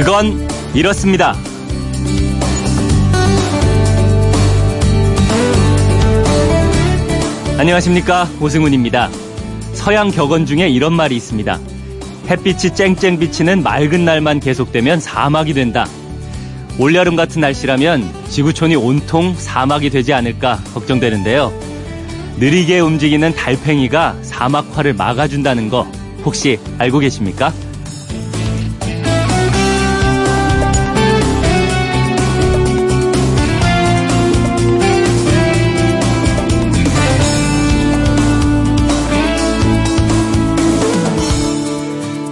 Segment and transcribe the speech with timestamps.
[0.00, 1.34] 그건 이렇습니다.
[7.58, 8.26] 안녕하십니까.
[8.40, 9.10] 오승훈입니다.
[9.74, 11.60] 서양 격언 중에 이런 말이 있습니다.
[12.30, 15.86] 햇빛이 쨍쨍 비치는 맑은 날만 계속되면 사막이 된다.
[16.78, 21.52] 올여름 같은 날씨라면 지구촌이 온통 사막이 되지 않을까 걱정되는데요.
[22.38, 25.86] 느리게 움직이는 달팽이가 사막화를 막아준다는 거
[26.24, 27.52] 혹시 알고 계십니까?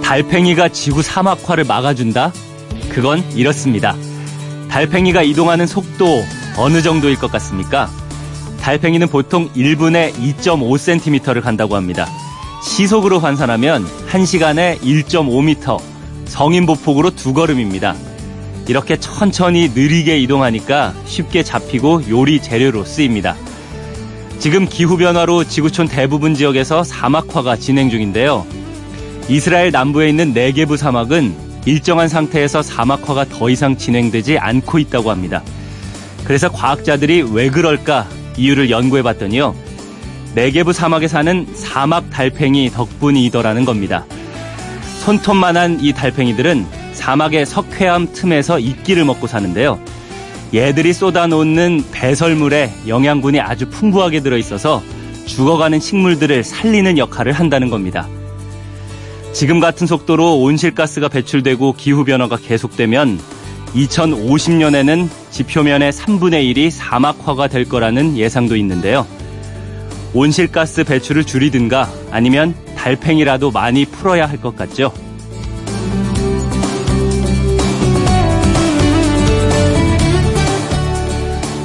[0.09, 2.33] 달팽이가 지구 사막화를 막아준다?
[2.89, 3.95] 그건 이렇습니다.
[4.67, 6.23] 달팽이가 이동하는 속도
[6.57, 7.91] 어느 정도일 것 같습니까?
[8.59, 12.07] 달팽이는 보통 1분에 2.5cm를 간다고 합니다.
[12.63, 15.79] 시속으로 환산하면 1시간에 1.5m,
[16.25, 17.95] 성인 보폭으로 두 걸음입니다.
[18.67, 23.35] 이렇게 천천히 느리게 이동하니까 쉽게 잡히고 요리 재료로 쓰입니다.
[24.39, 28.47] 지금 기후변화로 지구촌 대부분 지역에서 사막화가 진행 중인데요.
[29.29, 31.35] 이스라엘 남부에 있는 네게부 사막은
[31.65, 35.43] 일정한 상태에서 사막화가 더 이상 진행되지 않고 있다고 합니다.
[36.23, 38.07] 그래서 과학자들이 왜 그럴까
[38.37, 39.53] 이유를 연구해 봤더니요.
[40.33, 44.05] 네게부 사막에 사는 사막 달팽이 덕분이더라는 겁니다.
[45.01, 49.79] 손톱만한 이 달팽이들은 사막의 석회암 틈에서 이끼를 먹고 사는데요.
[50.55, 54.81] 얘들이 쏟아놓는 배설물에 영양분이 아주 풍부하게 들어있어서
[55.27, 58.07] 죽어가는 식물들을 살리는 역할을 한다는 겁니다.
[59.33, 63.19] 지금 같은 속도로 온실가스가 배출되고 기후변화가 계속되면
[63.75, 69.05] 2050년에는 지표면의 3분의 1이 사막화가 될 거라는 예상도 있는데요.
[70.13, 74.91] 온실가스 배출을 줄이든가 아니면 달팽이라도 많이 풀어야 할 것 같죠.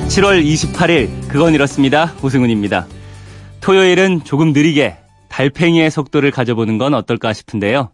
[0.08, 2.86] (7월 28일) 그건 이렇습니다 오승훈입니다
[3.60, 4.96] 토요일은 조금 느리게
[5.34, 7.90] 달팽이의 속도를 가져보는 건 어떨까 싶은데요.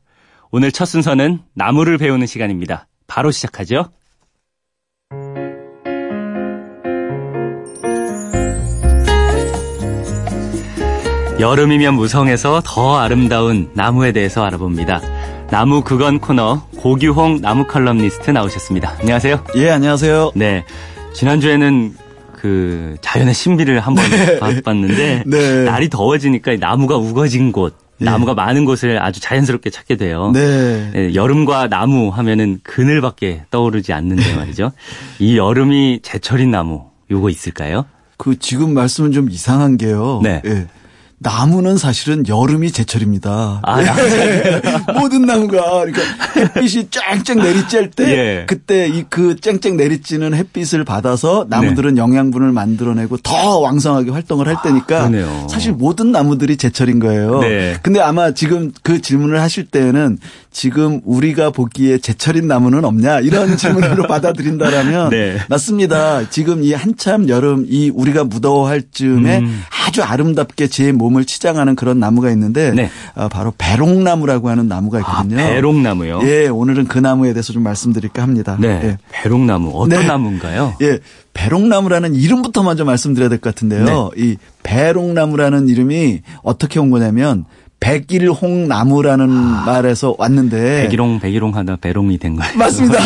[0.50, 2.86] 오늘 첫 순서는 나무를 배우는 시간입니다.
[3.06, 3.86] 바로 시작하죠.
[11.40, 15.00] 여름이면 무성해서 더 아름다운 나무에 대해서 알아봅니다.
[15.50, 18.96] 나무 그건 코너 고규홍 나무 칼럼니스트 나오셨습니다.
[19.00, 19.44] 안녕하세요.
[19.56, 20.32] 예, 안녕하세요.
[20.34, 20.66] 네.
[21.14, 21.94] 지난주에는
[22.40, 24.62] 그 자연의 신비를 한번 네.
[24.62, 25.64] 봤는데 네.
[25.64, 28.04] 날이 더워지니까 나무가 우거진 곳 예.
[28.06, 30.30] 나무가 많은 곳을 아주 자연스럽게 찾게 돼요.
[30.32, 30.90] 네.
[30.90, 31.14] 네.
[31.14, 34.72] 여름과 나무 하면은 그늘밖에 떠오르지 않는데 말이죠.
[35.18, 37.84] 이 여름이 제철인 나무 요거 있을까요?
[38.16, 40.20] 그 지금 말씀은 좀 이상한 게요.
[40.22, 40.40] 네.
[40.46, 40.66] 예.
[41.22, 43.60] 나무는 사실은 여름이 제철입니다.
[43.62, 44.62] 아, 네.
[44.98, 46.00] 모든 나무가 그러니까
[46.34, 48.46] 햇빛이 쨍쨍 내리쬐을 때 예.
[48.46, 52.00] 그때 이 그 쨍쨍 내리쬐는 햇빛을 받아서 나무들은 네.
[52.00, 57.40] 영양분을 만들어내고 더 왕성하게 활동을 할 때니까 아, 사실 모든 나무들이 제철인 거예요.
[57.40, 57.76] 네.
[57.82, 60.16] 근데 아마 지금 그 질문을 하실 때는
[60.50, 65.36] 지금 우리가 보기에 제철인 나무는 없냐 이런 질문으로 받아들인다라면 네.
[65.50, 66.30] 맞습니다.
[66.30, 69.62] 지금 이 한참 여름 이 우리가 무더워할 즈음에 음.
[69.86, 72.90] 아주 아름답게 제 몸을 치장하는 그런 나무가 있는데 네.
[73.14, 75.40] 어, 바로 배롱나무라고 하는 나무가 아, 있거든요.
[75.40, 76.20] 아, 배롱나무요?
[76.24, 78.56] 예, 오늘은 그 나무에 대해서 좀 말씀드릴까 합니다.
[78.60, 78.68] 네.
[78.84, 78.98] 예.
[79.10, 80.06] 배롱나무 어떤 네.
[80.06, 80.74] 나무인가요?
[80.82, 80.98] 예.
[81.32, 83.84] 배롱나무라는 이름부터 먼저 말씀드려야 될 것 같은데요.
[83.84, 84.22] 네.
[84.22, 87.44] 이 배롱나무라는 이름이 어떻게 온 거냐면
[87.80, 92.56] 백일홍나무라는 아, 말에서 왔는데 백일홍 백일홍 하다 배롱이 된 거예요.
[92.56, 92.98] 맞습니다.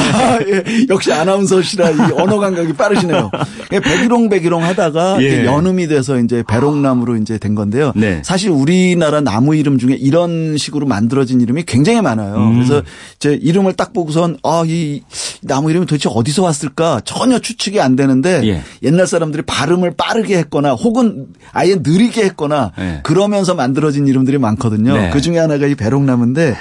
[0.49, 3.31] 예, 역시 아나운서시라 이 언어 감각이 빠르시네요.
[3.73, 5.45] 예, 백일홍 백일홍 하다가 예.
[5.45, 7.93] 연음이 돼서 이제 배롱나무로 이제 된 건데요.
[7.95, 8.21] 네.
[8.25, 12.37] 사실 우리나라 나무 이름 중에 이런 식으로 만들어진 이름이 굉장히 많아요.
[12.37, 12.55] 음.
[12.55, 12.83] 그래서
[13.19, 15.03] 제 이름을 딱 보고선 아 이
[15.43, 18.63] 나무 이름이 도대체 어디서 왔을까 전혀 추측이 안 되는데 예.
[18.83, 23.01] 옛날 사람들이 발음을 빠르게 했거나 혹은 아예 느리게 했거나 예.
[23.03, 24.64] 그러면서 만들어진 이름들이 많고.
[24.65, 24.97] 많거든요.
[24.97, 25.11] 네.
[25.11, 26.57] 그 중에 하나가 이 배롱나무인데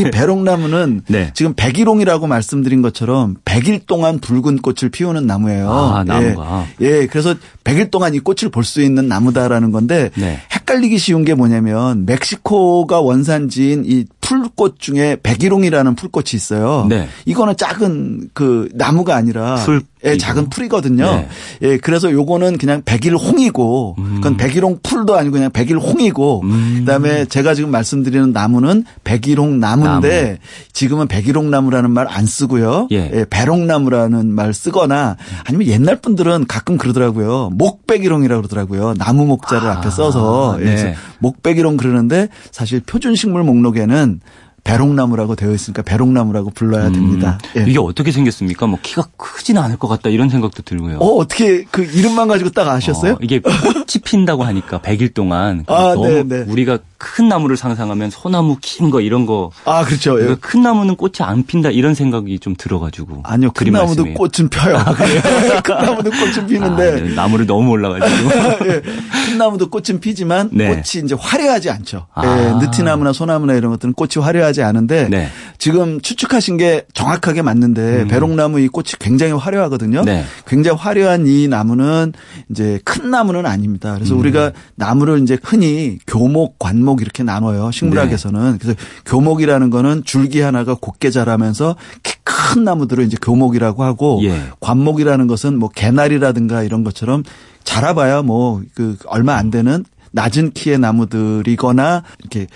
[0.00, 1.30] 이 배롱나무는 네.
[1.34, 5.70] 지금 백일홍이라고 말씀드린 것처럼 100일 동안 붉은 꽃을 피우는 나무예요.
[5.70, 6.66] 아, 나무가.
[6.82, 6.86] 예.
[7.02, 7.06] 예.
[7.06, 10.40] 그래서 100일 동안 이 꽃을 볼 수 있는 나무다라는 건데 네.
[10.52, 16.86] 헷갈리기 쉬운 게 뭐냐면 멕시코가 원산지인 이 풀꽃 중에 백일홍이라는 풀꽃이 있어요.
[16.88, 17.08] 네.
[17.26, 21.04] 이거는 작은 그 나무가 아니라 풀 예, 작은 풀이거든요.
[21.04, 21.28] 네.
[21.62, 24.14] 예, 그래서 요거는 그냥 백일홍이고 음.
[24.16, 26.76] 그건 백일홍 풀도 아니고 그냥 백일홍이고 음.
[26.80, 30.36] 그다음에 제가 지금 말씀드리는 나무는 백일홍 나무인데 나무.
[30.72, 32.88] 지금은 백일홍 나무라는 말 안 쓰고요.
[32.92, 33.10] 예.
[33.12, 37.50] 예, 배롱나무라는 말 쓰거나 아니면 옛날 분들은 가끔 그러더라고요.
[37.52, 38.94] 목백일홍이라고 그러더라고요.
[38.94, 39.72] 나무 목자를 아.
[39.78, 40.66] 앞에 써서 네.
[40.66, 44.20] 예, 목백일홍 그러는데 사실 표준 식물 목록에는
[44.66, 46.92] 배롱나무라고 되어 있으니까 배롱나무라고 불러야 음.
[46.92, 47.38] 됩니다.
[47.56, 47.64] 예.
[47.68, 48.66] 이게 어떻게 생겼습니까?
[48.66, 50.98] 뭐 키가 크지는 않을 것 같다 이런 생각도 들고요.
[50.98, 53.12] 어, 어떻게 그 이름만 가지고 딱 아셨어요?
[53.12, 56.44] 어, 이게 꽃이 핀다고 하니까 100일 동안 아, 너무 네, 네.
[56.48, 59.50] 우리가 큰 나무를 상상하면 소나무 긴 거 이런 거.
[59.64, 60.20] 아, 그렇죠.
[60.20, 60.36] 예.
[60.40, 63.22] 큰 나무는 꽃이 안 핀다 이런 생각이 좀 들어가지고.
[63.24, 64.14] 아니요, 큰 나무도 말씀이에요.
[64.14, 64.76] 꽃은 펴요.
[64.78, 64.94] 아,
[65.62, 66.88] 큰 나무도 꽃은 피는데.
[66.88, 67.14] 아, 네.
[67.14, 68.30] 나무를 너무 올라가지고.
[68.70, 68.82] 예.
[69.26, 70.68] 큰 나무도 꽃은 피지만 네.
[70.68, 72.06] 꽃이 이제 화려하지 않죠.
[72.14, 72.24] 아.
[72.24, 72.64] 예.
[72.64, 75.28] 느티나무나 소나무나 이런 것들은 꽃이 화려하지 않은데 네.
[75.58, 78.08] 지금 추측하신 게 정확하게 맞는데 음.
[78.08, 80.04] 배롱나무 이 꽃이 굉장히 화려하거든요.
[80.04, 80.24] 네.
[80.46, 82.12] 굉장히 화려한 이 나무는
[82.50, 83.94] 이제 큰 나무는 아닙니다.
[83.94, 84.20] 그래서 음.
[84.20, 87.70] 우리가 나무를 이제 흔히 교목, 관목 이렇게 나눠요.
[87.72, 88.52] 식물학에서는.
[88.52, 88.58] 네.
[88.60, 91.74] 그래서 교목이라는 거는 줄기 하나가 곱게 자라면서
[92.04, 94.40] 키큰 나무들을 이제 교목이라고 하고 예.
[94.60, 97.24] 관목이라는 것은 뭐 개나리라든가 이런 것처럼
[97.66, 102.46] 자라봐야 뭐 그 얼마 안 되는 낮은 키의 나무들이거나 이렇게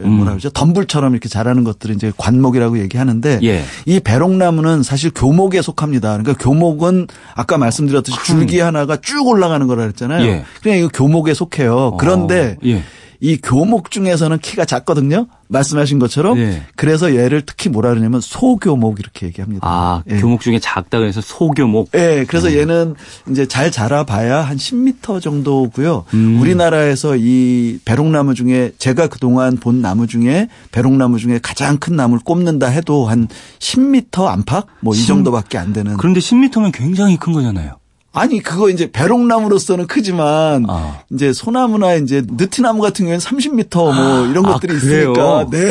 [0.00, 0.12] 음.
[0.12, 0.48] 뭐라 그러죠?
[0.48, 3.62] 덤불처럼 이렇게 자라는 것들을 이제 관목이라고 얘기하는데 예.
[3.84, 6.16] 이 배롱나무는 사실 교목에 속합니다.
[6.16, 10.24] 그러니까 교목은 아까 말씀드렸듯이 줄기 하나가 쭉 올라가는 거라 그랬잖아요.
[10.26, 10.44] 예.
[10.62, 11.98] 그냥 이거 교목에 속해요.
[11.98, 12.66] 그런데 어.
[12.66, 12.82] 예.
[13.20, 15.26] 이 교목 중에서는 키가 작거든요.
[15.48, 16.38] 말씀하신 것처럼.
[16.38, 16.62] 예.
[16.76, 19.66] 그래서 얘를 특히 뭐라 그러냐면 소교목 이렇게 얘기합니다.
[19.68, 20.20] 아, 예.
[20.20, 21.90] 교목 중에 작다고 해서 소교목.
[21.96, 22.24] 예.
[22.26, 22.54] 그래서 음.
[22.54, 22.94] 얘는
[23.30, 26.04] 이제 잘 자라봐야 한 10m 정도고요.
[26.14, 26.40] 음.
[26.40, 32.68] 우리나라에서 이 배롱나무 중에 제가 그동안 본 나무 중에 배롱나무 중에 가장 큰 나무를 꼽는다
[32.68, 33.26] 해도 한
[33.58, 35.96] 10m 안팎 뭐 이 정도밖에 안 되는.
[35.96, 37.79] 그런데 10m면 굉장히 큰 거잖아요.
[38.12, 41.00] 아니 그거 이제 배롱나무로서는 크지만 아.
[41.12, 45.70] 이제 소나무나 이제 느티나무 같은 경우에는 30m 뭐 이런 아, 것들이 있으니까 네.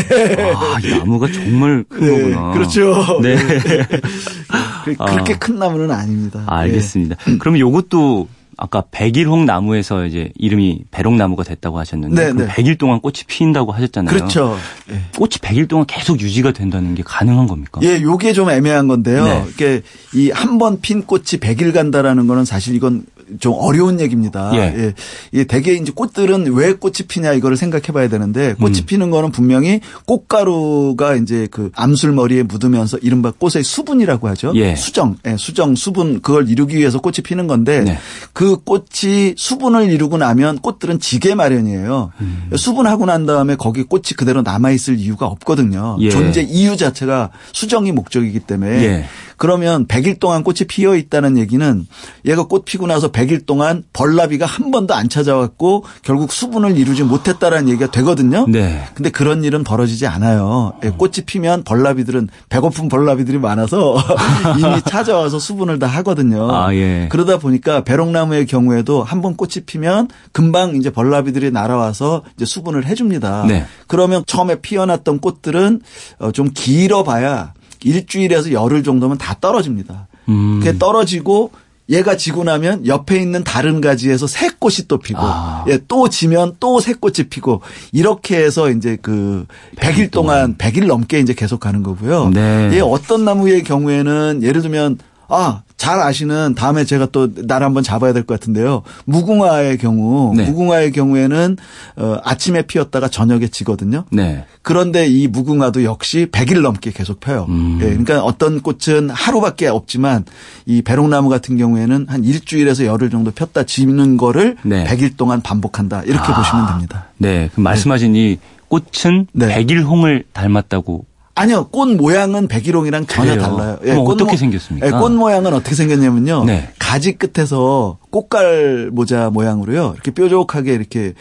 [0.56, 2.54] 아, 이 나무가 정말 큰 네, 거구나.
[2.54, 3.20] 그렇죠.
[3.22, 3.36] 네.
[4.86, 5.38] 그, 그렇게 아.
[5.38, 6.44] 큰 나무는 아닙니다.
[6.48, 7.18] 알겠습니다.
[7.26, 7.38] 네.
[7.40, 8.30] 그러면 요것도
[8.62, 12.48] 아까 백일홍 나무에서 이제 이름이 배롱나무가 됐다고 하셨는데 네, 네.
[12.48, 14.14] 100일 동안 꽃이 피인다고 하셨잖아요.
[14.14, 14.58] 그렇죠.
[14.90, 15.02] 네.
[15.18, 17.80] 꽃이 100일 동안 계속 유지가 된다는 게 가능한 겁니까?
[17.84, 19.24] 예, 요게 좀 애매한 건데요.
[19.24, 19.46] 네.
[19.50, 19.82] 이게
[20.14, 23.06] 이 한 번 핀 꽃이 100일 간다라는 거는 사실 이건
[23.40, 24.52] 좀 어려운 얘기입니다.
[24.56, 24.94] 예.
[25.34, 25.44] 예.
[25.44, 28.86] 대개 이제 꽃들은 왜 꽃이 피냐 이거를 생각해 봐야 되는데 꽃이 음.
[28.86, 34.54] 피는 거는 분명히 꽃가루가 이제 그 암술머리에 묻으면서 이른바 꽃의 수분이라고 하죠.
[34.56, 34.76] 예.
[34.76, 37.98] 수정, 예, 수정, 수분 그걸 이루기 위해서 꽃이 피는 건데 네.
[38.34, 42.12] 그 꽃이 수분을 이루고 나면 꽃들은 지게 마련이에요.
[42.22, 42.50] 음.
[42.56, 45.98] 수분하고 난 다음에 거기 꽃이 그대로 남아 있을 이유가 없거든요.
[46.00, 46.10] 예.
[46.10, 49.06] 존재 이유 자체가 수정이 목적이기 때문에 예.
[49.40, 51.88] 그러면 100일 동안 꽃이 피어 있다는 얘기는
[52.26, 57.70] 얘가 꽃 피고 나서 100일 동안 벌나비가 한 번도 안 찾아왔고 결국 수분을 이루지 못했다라는
[57.70, 58.46] 얘기가 되거든요.
[58.50, 58.84] 네.
[58.96, 60.74] 근데 그런 일은 벌어지지 않아요.
[60.84, 63.98] 예, 꽃이 피면 벌나비들은 배고픈 벌나비들이 많아서
[64.60, 66.52] 이미 찾아와서 수분을 다 하거든요.
[66.54, 67.08] 아, 예.
[67.10, 73.46] 그러다 보니까 배롱나무의 경우에도 한 번 꽃이 피면 금방 이제 벌나비들이 날아와서 이제 수분을 해줍니다.
[73.48, 73.66] 네.
[73.88, 75.82] 그러면 처음에 피어났던 꽃들은
[76.20, 77.54] 어, 좀 길어봐야
[77.84, 80.08] 일주일에서 열흘 정도면 다 떨어집니다.
[80.30, 80.60] 음.
[80.60, 81.52] 그게 떨어지고
[81.90, 85.66] 얘가 지고 나면 옆에 있는 다른 가지에서 새 꽃이 또 피고 아.
[85.70, 87.62] 예, 또 지면 또 새 꽃이 피고
[87.92, 89.48] 이렇게 해서 이제 그
[89.78, 92.30] 100일 동안 100일 넘게 이제 계속 가는 거고요.
[92.30, 92.70] 네.
[92.74, 95.00] 예, 어떤 나무의 경우에는 예를 들면
[95.30, 98.82] 아, 잘 아시는 다음에 제가 또 날 한번 잡아야 될 것 같은데요.
[99.06, 100.46] 무궁화의 경우, 네.
[100.50, 101.58] 무궁화의 경우에는
[101.98, 104.04] 어, 아침에 피었다가 저녁에 지거든요.
[104.12, 104.46] 네.
[104.62, 107.46] 그런데 이 무궁화도 역시 100일 넘게 계속 펴요.
[107.50, 107.78] 음.
[107.82, 110.26] 예, 그러니까 어떤 꽃은 하루밖에 없지만
[110.66, 114.84] 이 배롱나무 같은 경우에는 한 일주일에서 열흘 정도 폈다 지는 거를 네.
[114.86, 116.04] 100일 동안 반복한다.
[116.04, 116.36] 이렇게 아.
[116.36, 117.06] 보시면 됩니다.
[117.18, 117.50] 네.
[117.54, 118.20] 그럼 말씀하신 네.
[118.34, 118.38] 이
[118.68, 119.48] 꽃은 네.
[119.48, 121.06] 백일홍을 닮았다고
[121.40, 123.42] 아니요, 꽃 모양은 백일홍이랑 전혀 그래요?
[123.42, 123.80] 달라요.
[123.86, 124.88] 예, 꽃 어떻게 모, 생겼습니까?
[124.88, 126.44] 예, 꽃 모양은 어떻게 생겼냐면요.
[126.44, 126.70] 네.
[126.78, 129.94] 가지 끝에서 꽃갈 모자 모양으로요.
[129.94, 131.14] 이렇게 뾰족하게 이렇게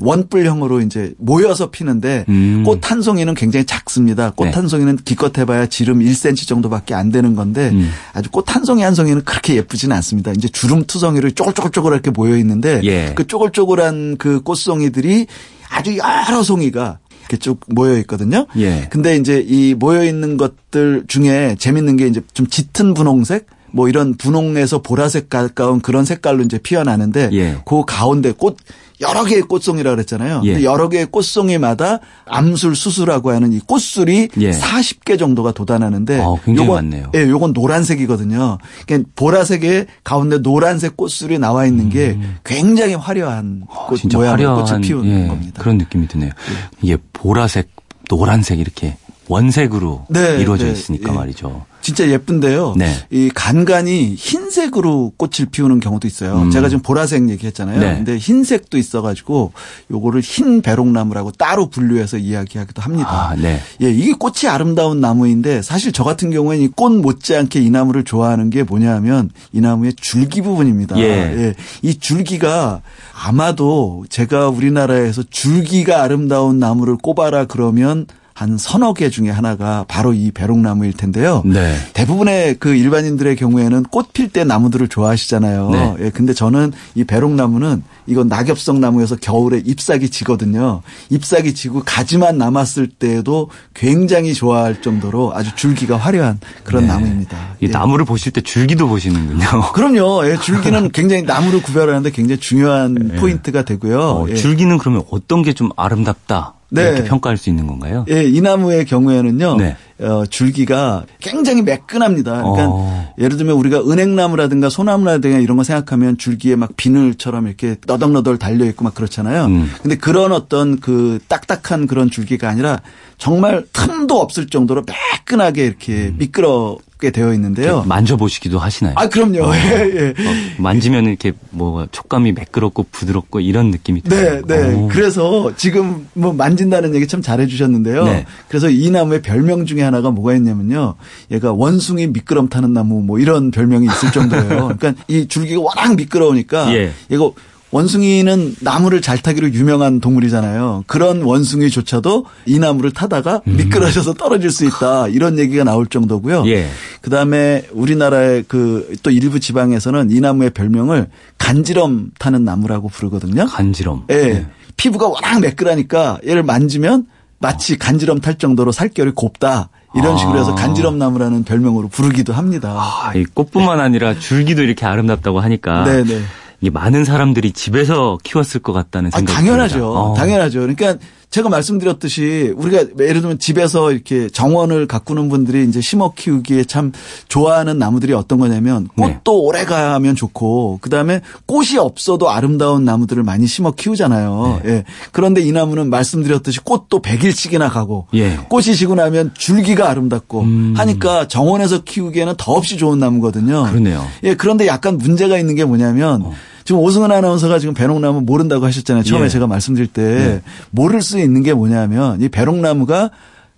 [0.00, 2.62] 원뿔형으로 이제 모여서 피는데 음.
[2.64, 4.30] 꽃한 송이는 굉장히 작습니다.
[4.30, 4.68] 꽃한 네.
[4.68, 7.90] 송이는 기껏 해봐야 지름 1cm 정도밖에 안 되는 건데 음.
[8.12, 10.30] 아주 꽃 한 송이 한 송이는 그렇게 예쁘지는 않습니다.
[10.30, 13.12] 이제 주름 투성이로 쪼글쪼글쪼글 이렇게 모여 있는데 예.
[13.16, 15.26] 그 쪼글쪼글한 그 꽃송이들이
[15.68, 18.46] 아주 여러 송이가 이렇게 쭉 모여 있거든요.
[18.56, 18.88] 예.
[18.90, 24.14] 근데 이제 이 모여 있는 것들 중에 재밌는 게 이제 좀 짙은 분홍색 뭐 이런
[24.16, 27.58] 분홍에서 보라색 가까운 그런 색깔로 이제 피어나는데 예.
[27.66, 28.56] 그 가운데 꽃
[29.02, 30.40] 여러 개의 꽃송이라 그랬잖아요.
[30.46, 30.62] 예.
[30.62, 34.50] 여러 개의 꽃송이마다 암술 수수라고 하는 이 꽃술이 예.
[34.50, 37.10] 40개 정도가 돋아나는데 어, 굉장히 요건, 많네요.
[37.14, 38.56] 예, 요건 노란색이거든요.
[38.86, 42.38] 그러니까 보라색에 가운데 노란색 꽃술이 나와 있는 게 음.
[42.44, 45.60] 굉장히 화려한 어, 모양의 꽃을 피우는 예, 겁니다.
[45.60, 46.30] 그런 느낌이 드네요.
[46.30, 46.54] 예.
[46.80, 47.68] 이게 보라색,
[48.08, 48.96] 노란색 이렇게
[49.28, 51.16] 원색으로 네, 이루어져 네, 있으니까 예.
[51.16, 51.64] 말이죠.
[51.82, 52.74] 진짜 예쁜데요.
[52.76, 52.92] 네.
[53.10, 56.42] 이 간간이 흰색으로 꽃을 피우는 경우도 있어요.
[56.42, 56.50] 음.
[56.50, 57.78] 제가 지금 보라색 얘기했잖아요.
[57.78, 57.94] 네.
[57.96, 59.52] 근데 흰색도 있어가지고
[59.92, 63.30] 요거를 흰 배롱나무라고 따로 분류해서 이야기하기도 합니다.
[63.30, 63.60] 아, 네.
[63.82, 68.50] 예, 이게 꽃이 아름다운 나무인데 사실 저 같은 경우에는 이 꽃 못지않게 이 나무를 좋아하는
[68.50, 70.98] 게 뭐냐면 이 나무의 줄기 부분입니다.
[70.98, 71.02] 예.
[71.04, 71.54] 예.
[71.82, 72.80] 이 줄기가
[73.14, 78.06] 아마도 제가 우리나라에서 줄기가 아름다운 나무를 꼽아라 그러면
[78.36, 81.40] 한 서너 개 중에 하나가 바로 이 배롱나무일 텐데요.
[81.46, 81.74] 네.
[81.94, 85.70] 대부분의 그 일반인들의 경우에는 꽃 필 때 나무들을 좋아하시잖아요.
[85.70, 85.94] 네.
[86.00, 90.82] 예, 근데 저는 이 배롱나무는 이건 낙엽성 나무여서 겨울에 잎사귀 지거든요.
[91.08, 96.88] 잎사귀 지고 가지만 남았을 때에도 굉장히 좋아할 정도로 아주 줄기가 화려한 그런 네.
[96.88, 97.36] 나무입니다.
[97.62, 97.68] 이 예.
[97.68, 99.72] 나무를 보실 때 줄기도 보시는군요.
[99.72, 100.28] 그럼요.
[100.30, 103.16] 예, 줄기는 굉장히 나무를 구별하는데 굉장히 중요한 네.
[103.16, 103.98] 포인트가 되고요.
[103.98, 104.34] 어, 예.
[104.34, 106.52] 줄기는 그러면 어떤 게 좀 아름답다?
[106.70, 106.82] 네.
[106.82, 108.04] 이렇게 평가할 수 있는 건가요?
[108.10, 109.56] 예, 이 나무의 경우에는요.
[109.56, 109.76] 네.
[109.98, 112.42] 어, 줄기가 굉장히 매끈합니다.
[112.42, 113.14] 그러니까 어.
[113.18, 118.84] 예를 들면 우리가 은행나무라든가 소나무라든가 이런 거 생각하면 줄기에 막 비늘처럼 이렇게 너덕너덕 달려 있고
[118.84, 119.46] 막 그렇잖아요.
[119.46, 119.70] 음.
[119.82, 122.80] 근데 그런 어떤 그 딱딱한 그런 줄기가 아니라
[123.16, 126.16] 정말 틈도 없을 정도로 매끈하게 이렇게 음.
[126.18, 127.84] 미끄러 게 되어 있는데요.
[127.86, 128.94] 만져보시기도 하시나요?
[128.96, 129.44] 아, 그럼요.
[129.44, 130.08] 어, 예, 예.
[130.08, 134.40] 어, 만지면 이렇게 뭐 촉감이 매끄럽고 부드럽고 이런 느낌이 들어요.
[134.46, 134.74] 네, 네.
[134.74, 134.88] 오.
[134.88, 138.04] 그래서 지금 뭐 만진다는 얘기 참 잘해 주셨는데요.
[138.04, 138.24] 네.
[138.48, 140.94] 그래서 이 나무의 별명 중에 하나가 뭐가 있냐면요.
[141.30, 144.74] 얘가 원숭이 미끄럼 타는 나무 뭐 이런 별명이 있을 정도예요.
[144.78, 146.92] 그러니까 이 줄기가 워낙 미끄러우니까 예.
[147.10, 147.30] 얘가
[147.72, 150.84] 원숭이는 나무를 잘 타기로 유명한 동물이잖아요.
[150.86, 153.56] 그런 원숭이조차도 이 나무를 타다가 음.
[153.56, 155.08] 미끄러져서 떨어질 수 있다.
[155.08, 156.44] 이런 얘기가 나올 정도고요.
[156.46, 156.68] 예.
[157.00, 163.46] 그다음에 우리나라의 그 또 일부 지방에서는 이 나무의 별명을 간지럼 타는 나무라고 부르거든요.
[163.46, 164.04] 간지럼.
[164.10, 164.14] 예.
[164.14, 164.46] 예.
[164.76, 167.06] 피부가 워낙 매끈하니까 얘를 만지면
[167.38, 169.70] 마치 간지럼 탈 정도로 살결이 곱다.
[169.96, 170.54] 이런 식으로 해서 아.
[170.54, 172.74] 간지럼나무라는 별명으로 부르기도 합니다.
[172.78, 175.84] 아, 이 꽃뿐만 아니라 줄기도 이렇게 아름답다고 하니까.
[175.84, 176.04] 네네.
[176.04, 176.22] 네.
[176.60, 179.92] 이 많은 사람들이 집에서 키웠을 것 같다는 생각이 아, 당연하죠.
[179.92, 180.14] 어.
[180.14, 180.60] 당연하죠.
[180.60, 180.96] 그러니까
[181.30, 186.92] 제가 말씀드렸듯이 우리가 예를 들면 집에서 이렇게 정원을 가꾸는 분들이 이제 심어 키우기에 참
[187.28, 189.20] 좋아하는 나무들이 어떤 거냐면 네.
[189.22, 189.46] 꽃도 네.
[189.46, 194.60] 오래 가면 좋고 그다음에 꽃이 없어도 아름다운 나무들을 많이 심어 키우잖아요.
[194.64, 194.70] 네.
[194.70, 194.84] 예.
[195.12, 198.36] 그런데 이 나무는 말씀드렸듯이 꽃도 100일씩이나 가고 예.
[198.48, 200.74] 꽃이 지고 나면 줄기가 아름답고 음.
[200.76, 203.64] 하니까 정원에서 키우기에는 더없이 좋은 나무거든요.
[203.64, 204.06] 그러네요.
[204.22, 204.34] 예.
[204.34, 206.32] 그런데 약간 문제가 있는 게 뭐냐면 어.
[206.66, 209.04] 지금 오승은 아나운서가 지금 배롱나무 모른다고 하셨잖아요.
[209.04, 209.28] 처음에 예.
[209.28, 210.42] 제가 말씀드릴 때 예.
[210.72, 213.10] 모를 수 있는 게 뭐냐면 이 배롱나무가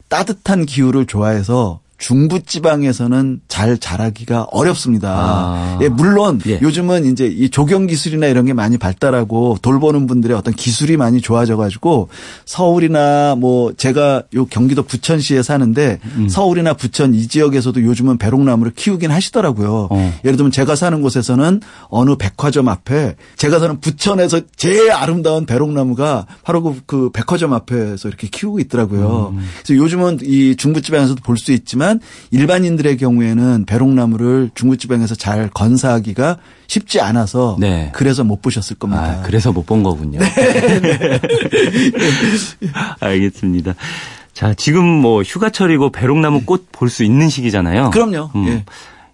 [0.09, 5.11] 따뜻한 기후를 좋아해서 중부 지방에서는 잘 자라기가 어렵습니다.
[5.11, 5.79] 아.
[5.83, 6.61] 예, 물론 예.
[6.63, 11.57] 요즘은 이제 이 조경 기술이나 이런 게 많이 발달하고 돌보는 분들의 어떤 기술이 많이 좋아져
[11.57, 12.09] 가지고
[12.45, 16.29] 서울이나 뭐 제가 요 경기도 부천시에 사는데 음.
[16.29, 19.89] 서울이나 부천 이 지역에서도 요즘은 배롱나무를 키우긴 하시더라고요.
[19.91, 20.15] 어.
[20.25, 26.63] 예를 들면 제가 사는 곳에서는 어느 백화점 앞에 제가 사는 부천에서 제일 아름다운 배롱나무가 바로
[26.63, 29.35] 그, 그 백화점 앞에서 이렇게 키우고 있더라고요.
[29.35, 29.45] 음.
[29.65, 36.37] 그래서 요즘은 이 중부 지방에서도 볼 수 있지만 하지만 일반인들의 경우에는 배롱나무를 중부지방에서 잘 건사하기가
[36.67, 37.91] 쉽지 않아서 네.
[37.95, 39.03] 그래서 못 보셨을 겁니다.
[39.03, 40.19] 아, 그래서 못 본 거군요.
[40.21, 40.81] 네.
[40.81, 41.21] 네.
[43.01, 43.75] 알겠습니다.
[44.33, 47.91] 자, 지금 뭐 휴가철이고 배롱나무 꽃 볼 수 있는 시기잖아요.
[47.91, 48.31] 그럼요.
[48.35, 48.65] 음, 예.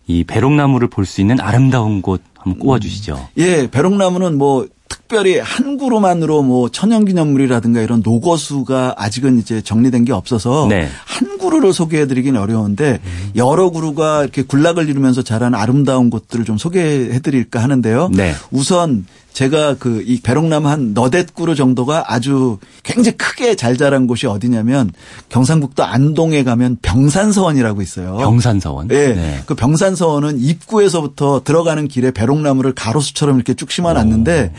[0.07, 3.28] 이 배롱나무를 볼 수 있는 아름다운 곳 한번 꼽아 주시죠.
[3.38, 10.66] 예, 배롱나무는 뭐 특별히 한 그루만으로 뭐 천연기념물이라든가 이런 노거수가 아직은 이제 정리된 게 없어서
[10.69, 10.88] 네.
[11.07, 13.30] 한 그루를 소개해드리긴 어려운데 음.
[13.36, 18.10] 여러 그루가 이렇게 군락을 이루면서 자란 아름다운 곳들을 좀 소개해드릴까 하는데요.
[18.12, 18.34] 네.
[18.50, 24.26] 우선 제가 그 이 배롱나무 한 너댓 그루 정도가 아주 굉장히 크게 잘 자란 곳이
[24.26, 24.92] 어디냐면
[25.28, 28.16] 경상북도 안동에 가면 병산서원이라고 있어요.
[28.18, 28.88] 병산서원.
[28.88, 29.14] 네.
[29.14, 29.42] 네.
[29.46, 34.52] 그 병산서원은 입구에서부터 들어가는 길에 배롱나무를 가로수처럼 이렇게 쭉 심어놨는데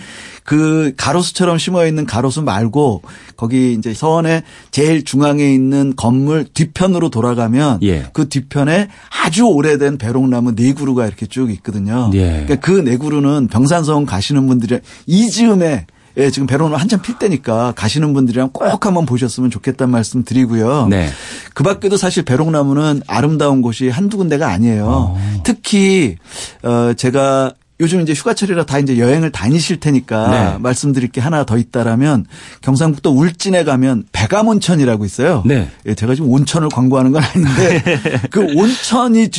[0.46, 3.02] 그 가로수처럼 심어 있는 가로수 말고
[3.36, 8.06] 거기 이제 서원의 제일 중앙에 있는 건물 뒤편으로 돌아가면 예.
[8.14, 8.88] 그 뒤편에
[9.24, 12.12] 아주 오래된 배롱나무 네 그루가 이렇게 쭉 있거든요.
[12.14, 12.46] 예.
[12.46, 15.88] 그러니까 그 네 그루는 병산서원 가시는 분들이 이 즈음에
[16.18, 20.88] 예, 지금 배롱나무 한참 필 때니까 가시는 분들이랑 꼭 한번 보셨으면 좋겠다는 말씀 드리고요.
[20.90, 21.10] 네.
[21.54, 24.86] 그 밖에도 사실 배롱나무는 아름다운 곳이 한두 군데가 아니에요.
[24.88, 25.42] 어.
[25.44, 26.16] 특히,
[26.64, 30.58] 어, 제가 요즘 이제 휴가철이라 다 이제 여행을 다니실 테니까 네.
[30.60, 32.26] 말씀드릴 게 하나 더 있다라면
[32.62, 35.44] 경상북도 울진에 가면 백암온천이라고 있어요.
[35.46, 35.70] 네.
[35.86, 38.00] 예, 제가 지금 온천을 광고하는 건 아닌데
[38.32, 39.30] 그 온천이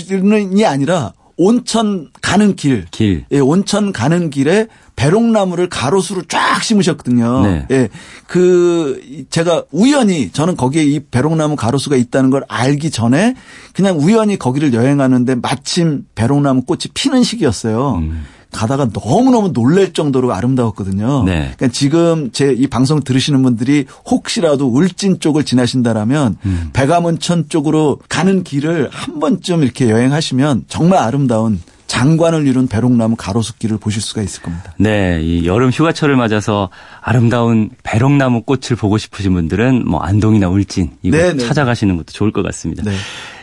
[0.67, 3.25] 아니라 온천 가는 길, 길.
[3.31, 7.43] 예, 온천 가는 길에 배롱나무를 가로수로 쫙 심으셨거든요.
[7.43, 7.67] 네.
[7.71, 7.89] 예.
[8.27, 13.35] 그 제가 우연히 저는 거기에 이 배롱나무 가로수가 있다는 걸 알기 전에
[13.75, 17.97] 그냥 우연히 거기를 여행하는데 마침 배롱나무 꽃이 피는 시기였어요.
[17.97, 18.25] 음.
[18.57, 21.23] 가다가 너무너무 놀랄 정도로 아름다웠거든요.
[21.25, 21.53] 네.
[21.57, 26.71] 그러니까 지금 제 이 방송 들으시는 분들이 혹시라도 울진 쪽을 지나신다라면 음.
[26.73, 34.01] 백암원천 쪽으로 가는 길을 한 번쯤 이렇게 여행하시면 정말 아름다운 장관을 이룬 배롱나무 가로수길을 보실
[34.03, 34.75] 수가 있을 겁니다.
[34.79, 36.71] 네, 이 여름 휴가철을 맞아서
[37.01, 41.33] 아름다운 배롱나무 꽃을 보고 싶으신 분들은 뭐 안동이나 울진 이곳 네네.
[41.35, 41.47] 네.
[41.47, 42.83] 찾아가시는 것도 좋을 것 같습니다.
[42.85, 42.97] 네.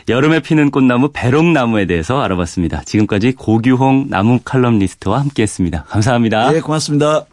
[0.06, 2.82] 여름에 피는 꽃나무 배롱나무에 대해서 알아봤습니다.
[2.82, 5.84] 지금까지 고규홍 나무 칼럼니스트와 함께했습니다.
[5.84, 6.52] 감사합니다.
[6.52, 7.24] 네, 고맙습니다.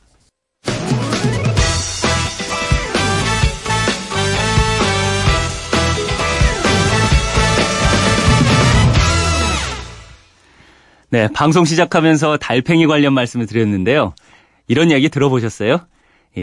[11.09, 14.13] 네, 방송 시작하면서 달팽이 관련 말씀을 드렸는데요.
[14.69, 15.81] 이런 이야기 들어보셨어요?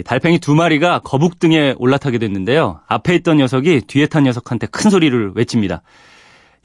[0.05, 2.81] 달팽이 두 마리가 거북 등에 올라타게 됐는데요.
[2.87, 5.81] 앞에 있던 녀석이 뒤에 탄 녀석한테 큰 소리를 외칩니다.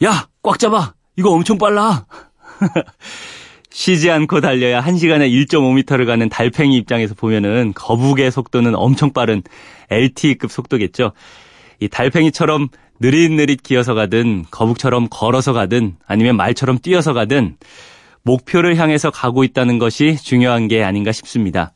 [0.04, 0.94] 야, 꽉 잡아!
[1.16, 2.06] 이거 엄청 빨라!
[3.70, 9.42] 쉬지 않고 달려야 1시간에 1.5m를 가는 달팽이 입장에서 보면은 거북의 속도는 엄청 빠른
[9.90, 11.12] LTE급 속도겠죠.
[11.80, 12.70] 이 달팽이처럼
[13.00, 17.58] 느릿느릿 기어서 가든 거북처럼 걸어서 가든 아니면 말처럼 뛰어서 가든
[18.22, 21.74] 목표를 향해서 가고 있다는 것이 중요한 게 아닌가 싶습니다.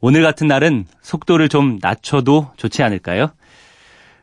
[0.00, 3.32] 오늘 같은 날은 속도를 좀 낮춰도 좋지 않을까요?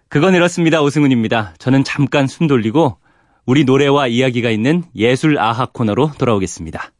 [0.07, 0.81] 그건 이렇습니다.
[0.81, 1.53] 오승훈입니다.
[1.57, 2.97] 저는 잠깐 숨 돌리고
[3.45, 6.91] 우리 노래와 이야기가 있는 예술 아하 코너로 돌아오겠습니다.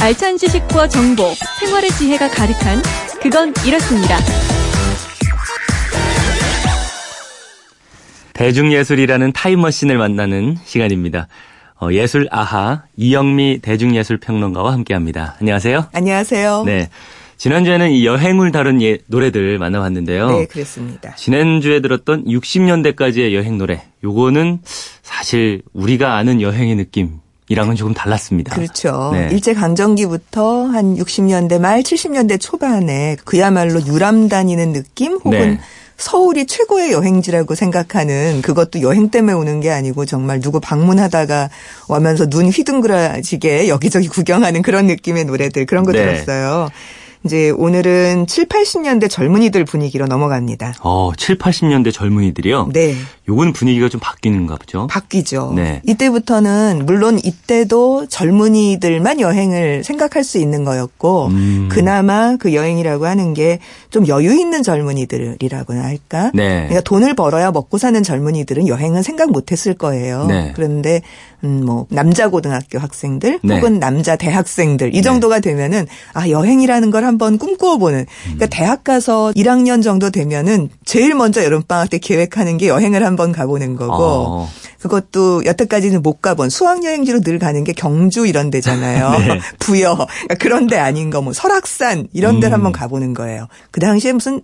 [0.00, 1.24] 알찬 지식과 정보,
[1.60, 2.82] 생활의 지혜가 가득한
[3.20, 4.16] 그건 이렇습니다.
[8.34, 11.26] 대중예술이라는 타임머신을 만나는 시간입니다.
[11.80, 15.36] 어, 예술 아하 이영미 대중예술평론가와 함께합니다.
[15.40, 15.86] 안녕하세요.
[15.92, 16.62] 안녕하세요.
[16.64, 16.88] 네.
[17.38, 20.30] 지난주에는 이 여행을 다룬 예, 노래들 만나봤는데요.
[20.30, 21.14] 네, 그렇습니다.
[21.14, 23.82] 지난주에 들었던 60년대까지의 여행 노래.
[24.04, 24.60] 요거는
[25.02, 28.54] 사실 우리가 아는 여행의 느낌 이랑은 조금 달랐습니다.
[28.54, 29.10] 그렇죠.
[29.12, 29.28] 네.
[29.32, 35.60] 일제 강점기부터 한 60년대 말 70년대 초반에 그야말로 유람 다니는 느낌 혹은 네.
[35.96, 41.50] 서울이 최고의 여행지라고 생각하는 그것도 여행 때문에 오는 게 아니고 정말 누구 방문하다가
[41.88, 45.98] 오면서 눈 휘둥그러지게 여기저기 구경하는 그런 느낌의 노래들 그런 거 네.
[45.98, 46.68] 들었어요.
[47.24, 50.74] 이제 오늘은 7, 80년대 젊은이들 분위기로 넘어갑니다.
[50.82, 52.70] 어, 7, 80년대 젊은이들이요?
[52.72, 52.94] 네.
[53.28, 54.86] 요건 분위기가 좀 바뀌는가 보죠?
[54.86, 55.52] 바뀌죠.
[55.54, 55.82] 네.
[55.84, 61.68] 이때부터는 물론 이때도 젊은이들만 여행을 생각할 수 있는 거였고 음.
[61.70, 63.58] 그나마 그 여행이라고 하는 게
[63.90, 66.30] 좀 여유 있는 젊은이들이라고나 할까?
[66.34, 66.66] 네.
[66.66, 70.26] 그러니까 돈을 벌어야 먹고 사는 젊은이들은 여행은 생각 못 했을 거예요.
[70.26, 70.52] 네.
[70.54, 71.00] 그런데
[71.42, 73.56] 음, 뭐 남자 고등학교 학생들 네.
[73.56, 75.02] 혹은 남자 대학생들 이 네.
[75.02, 78.06] 정도가 되면은 아 여행이라는 걸 한번 꿈꾸어 보는.
[78.22, 78.48] 그러니까 음.
[78.50, 83.76] 대학 가서 1학년 정도 되면은 제일 먼저 여름 방학 때 계획하는 게 여행을 한번 가보는
[83.76, 83.94] 거고.
[84.02, 84.48] 어.
[84.78, 89.10] 그것도 여태까지는 못 가본 수학 여행지로 늘 가는 게 경주 이런 데잖아요.
[89.18, 89.40] 네.
[89.58, 92.54] 부여 그러니까 그런 데 아닌 거 뭐 설악산 이런 데를 음.
[92.54, 93.48] 한번 가보는 거예요.
[93.72, 94.40] 그 당시에 무슨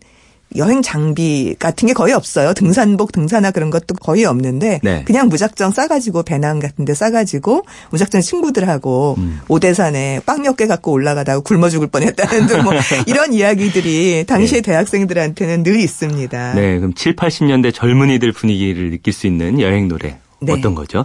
[0.57, 2.55] 여행 장비 같은 게 거의 없어요.
[2.55, 5.03] 등산복, 등산화 그런 것도 거의 없는데 네.
[5.05, 9.40] 그냥 무작정 싸가지고 배낭 같은 데 싸가지고 무작정 친구들하고 음.
[9.49, 12.73] 오대산에 빵 몇 개 갖고 올라가다가 굶어 죽을 뻔했다는 등 뭐
[13.07, 14.71] 이런 이야기들이 당시의 네.
[14.73, 16.55] 대학생들한테는 늘 있습니다.
[16.55, 20.53] 네, 그럼 7, 80년대 젊은이들 분위기를 느낄 수 있는 여행 노래 네.
[20.53, 21.05] 어떤 거죠?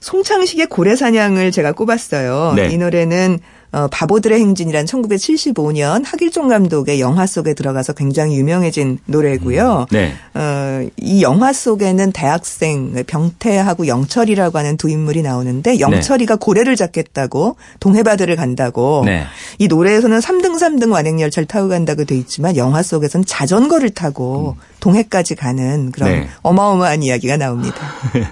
[0.00, 2.52] 송창식의 고래 사냥을 제가 꼽았어요.
[2.56, 2.68] 네.
[2.70, 3.38] 이 노래는
[3.74, 9.86] 어, 바보들의 행진이란 1975년 하길종 감독의 영화 속에 들어가서 굉장히 유명해진 노래고요.
[9.90, 10.14] 음, 네.
[10.34, 16.38] 어, 이 영화 속에는 대학생 병태하고 영철이라고 하는 두 인물이 나오는데 영철이가 네.
[16.40, 19.24] 고래를 잡겠다고 동해바다를 간다고 네.
[19.58, 24.62] 이 노래에서는 3등 3등 완행열차를 타고 간다고 돼 있지만 영화 속에서는 자전거를 타고 음.
[24.78, 26.28] 동해까지 가는 그런 네.
[26.42, 27.74] 어마어마한 이야기가 나옵니다.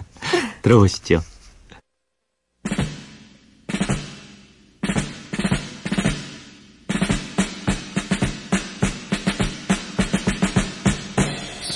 [0.63, 1.21] 들어보시죠.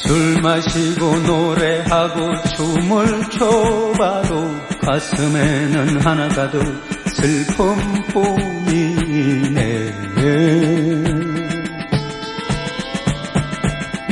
[0.07, 6.63] 술 마시고 노래하고 춤을 춰봐도 가슴에는 하나 가득
[7.17, 8.47] 슬픔뿐이네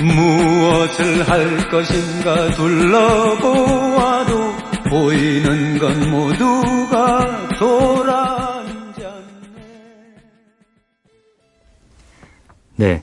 [0.03, 4.53] 무엇을 할 것인가 둘러보아도
[4.91, 8.75] 보이는 건 모두가 돌아앉았네
[12.77, 13.03] 네.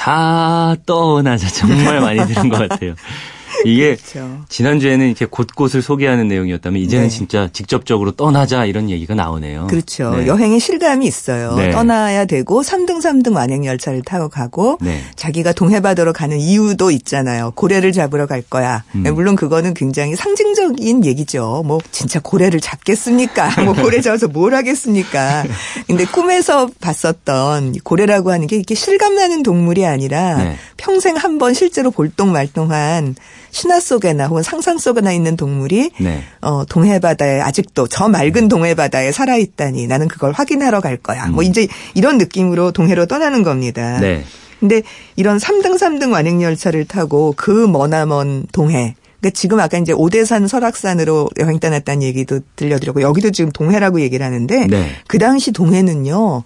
[0.00, 2.94] 자 떠나자 정말 많이 들은 것 같아요.
[3.66, 4.40] 이게 그렇죠.
[4.48, 7.10] 지난주에는 이렇게 곳곳을 소개하는 내용이었다면 이제는 네.
[7.10, 9.66] 진짜 직접적으로 떠나자 이런 얘기가 나오네요.
[9.68, 10.14] 그렇죠.
[10.16, 10.26] 네.
[10.26, 11.54] 여행의 실감이 있어요.
[11.54, 11.70] 네.
[11.70, 15.00] 떠나야 되고 3등 3등 완행 열차를 타고 가고 네.
[15.16, 17.52] 자기가 동해바다로 가는 이유도 있잖아요.
[17.54, 18.84] 고래를 잡으러 갈 거야.
[18.94, 19.02] 음.
[19.14, 21.62] 물론 그거는 굉장히 상징적인 얘기죠.
[21.66, 23.50] 뭐 진짜 고래를 잡겠습니까?
[23.64, 25.44] 뭐 고래 잡아서 뭘 하겠습니까?
[25.86, 30.56] 근데 꿈에서 봤었던 고래라고 하는 게 이렇게 실감나는 동물이 아니라 네.
[30.80, 33.14] 평생 한 번 실제로 볼똥말똥한
[33.50, 36.22] 신화 속에나 혹은 상상 속에나 있는 동물이 네.
[36.40, 41.26] 어, 동해바다에 아직도 저 맑은 동해바다에 살아 있다니 나는 그걸 확인하러 갈 거야.
[41.26, 41.34] 뭐 음.
[41.34, 43.98] 뭐 이제 이런 느낌으로 동해로 떠나는 겁니다.
[44.00, 44.24] 네.
[44.58, 44.82] 근데
[45.16, 51.28] 이런 3등 3등 완행 열차를 타고 그 머나먼 동해 그러니까 지금 아까 이제 오대산 설악산으로
[51.40, 54.90] 여행 떠났다는 얘기도 들려드렸고 여기도 지금 동해라고 얘기를 하는데 네.
[55.06, 56.42] 그 당시 동해는요.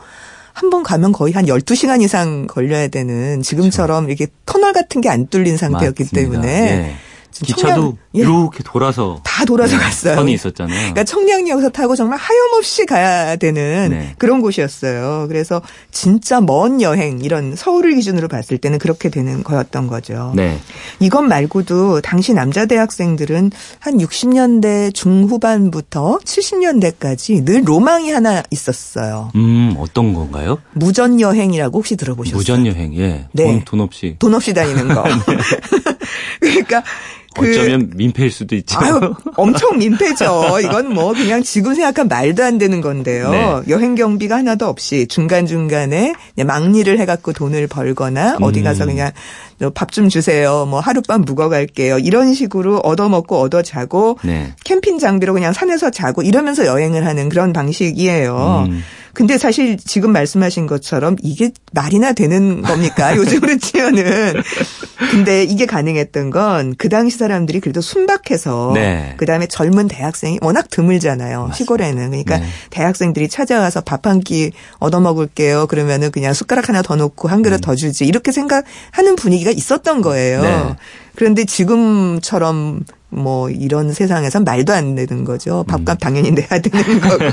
[0.55, 4.23] 한 번 가면 거의 한 12시간 이상 걸려야 되는 지금처럼 그렇죠.
[4.23, 6.17] 이렇게 터널 같은 게 안 뚫린 상태였기 맞습니다.
[6.17, 6.95] 때문에 예.
[7.43, 8.21] 기차도 청량, 예.
[8.21, 10.15] 이렇게 돌아서 다 돌아서 네, 갔어요.
[10.15, 10.77] 선이 있었잖아요.
[10.77, 14.15] 그러니까 청량역에서 타고 정말 하염없이 가야 되는 네.
[14.19, 15.27] 그런 곳이었어요.
[15.29, 20.33] 그래서 진짜 먼 여행 이런 서울을 기준으로 봤을 때는 그렇게 되는 거였던 거죠.
[20.37, 20.59] 네.
[21.01, 29.31] 이것 말고도 당시 남자 대학생들은 한 60년대 중후반부터 70년대까지 늘 로망이 하나 있었어요.
[29.35, 30.59] 음, 어떤 건가요?
[30.73, 32.37] 무전 여행이라고 혹시 들어보셨어요?
[32.37, 32.95] 무전 여행.
[32.97, 33.27] 예.
[33.33, 33.45] 네.
[33.45, 35.03] 돈, 돈 없이 돈 없이 다니는 거.
[35.27, 35.37] 네.
[36.41, 36.87] 그러니까 그,
[37.39, 38.79] 어쩌면 민폐일 수도 있죠.
[38.79, 40.59] 아유, 엄청 민폐죠.
[40.61, 43.31] 이건 뭐 그냥 지금 생각하면 말도 안 되는 건데요.
[43.31, 43.61] 네.
[43.69, 48.89] 여행 경비가 하나도 없이 중간중간에 막리를 해갖고 돈을 벌거나 어디 가서 음.
[48.89, 49.13] 그냥
[49.75, 50.67] 밥 좀 주세요.
[50.69, 51.99] 뭐 하룻밤 묵어 갈게요.
[52.01, 54.53] 이런 식으로 얻어먹고 얻어자고 네.
[54.65, 58.67] 캠핑 장비로 그냥 산에서 자고 이러면서 여행을 하는 그런 방식이에요.
[58.69, 58.83] 음.
[59.15, 63.15] 근데 사실 지금 말씀하신 것처럼 이게 말이나 되는 겁니까?
[63.17, 64.35] 요즘으로 치면은.
[65.11, 69.15] 근데 이게 가능했던 건 그 당시 사람들이 그래도 순박해서 네.
[69.17, 71.39] 그다음에 젊은 대학생이 워낙 드물잖아요.
[71.49, 71.57] 맞습니다.
[71.57, 72.09] 시골에는.
[72.11, 72.47] 그러니까 네.
[72.71, 75.67] 대학생들이 찾아와서 밥 한 끼 얻어 먹을게요.
[75.67, 77.61] 그러면은 그냥 숟가락 하나 더 놓고 한 그릇 음.
[77.61, 78.05] 더 주지.
[78.07, 80.43] 이렇게 생각하는 분위기가 있었던 거예요.
[80.43, 80.77] 네.
[81.17, 85.65] 그런데 지금처럼 뭐 이런 세상에선 말도 안 되는 거죠.
[85.69, 85.99] 밥값 음.
[85.99, 87.25] 당연히 내야 되는 거고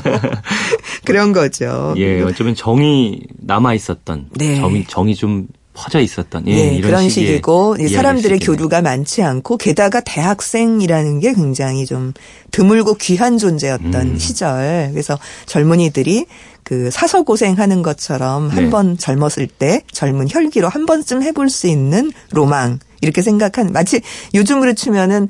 [1.05, 1.93] 그런 거죠.
[1.97, 4.57] 예, 어쩌면 정이 남아 있었던 네.
[4.59, 11.19] 정이 정이 좀 퍼져 있었던 예, 네, 그런 식이고 사람들의 교류가 많지 않고 게다가 대학생이라는
[11.21, 12.13] 게 굉장히 좀
[12.51, 14.17] 드물고 귀한 존재였던 음.
[14.17, 14.89] 시절.
[14.91, 16.25] 그래서 젊은이들이
[16.63, 18.55] 그 사서 고생하는 것처럼 네.
[18.55, 24.01] 한번 젊었을 때 젊은 혈기로 한 번쯤 해볼 수 있는 로망 이렇게 생각한 마치
[24.33, 25.27] 요즘으로 치면은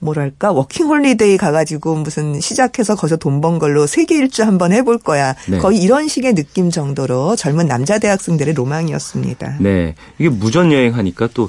[0.00, 5.34] 뭐랄까 워킹홀리데이 가가지고 무슨 시작해서 거기서 돈 번 걸로 세계 일주 한번 해볼 거야.
[5.48, 5.58] 네.
[5.58, 9.56] 거의 이런 식의 느낌 정도로 젊은 남자 대학생들의 로망이었습니다.
[9.60, 11.48] 네, 이게 무전 여행하니까 또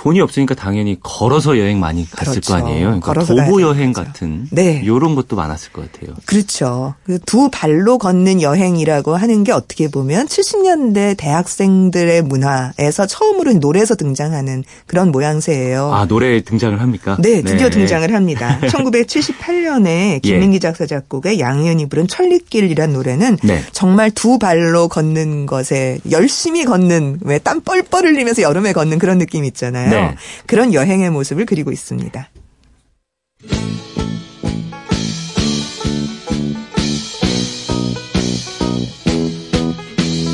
[0.00, 2.52] 돈이 없으니까 당연히 걸어서 여행 많이 갔을 그렇죠.
[2.54, 3.00] 거 아니에요.
[3.00, 4.80] 그러니까 도보 여행 같은 네.
[4.82, 6.16] 이런 것도 많았을 것 같아요.
[6.24, 6.94] 그렇죠.
[7.04, 15.12] 그두 발로 걷는 여행이라고 하는 게 어떻게 보면 70년대 대학생들의 문화에서 처음으로 노래에서 등장하는 그런
[15.12, 15.92] 모양새예요.
[15.92, 17.18] 아 노래 등장을 합니까?
[17.20, 17.70] 네, 드디어 네.
[17.70, 18.58] 등장을 합니다.
[18.68, 20.58] 1978년에 김민기 예.
[20.60, 23.62] 작사 작곡의 양현이 부른 천리길이란 노래는 네.
[23.72, 29.44] 정말 두 발로 걷는 것에 열심히 걷는 왜 땀 뻘뻘 흘리면서 여름에 걷는 그런 느낌
[29.44, 29.89] 있잖아요.
[29.90, 30.16] 네.
[30.46, 32.28] 그런 여행의 모습을 그리고 있습니다.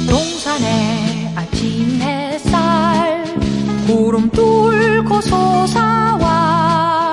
[0.09, 3.25] 동산의 아침 햇살
[3.87, 7.13] 구름 뚫고 솟아와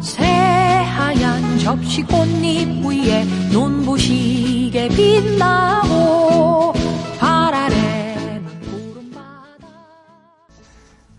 [0.00, 6.27] 새하얀 접시 꽃잎 위에 눈부시게 빛나고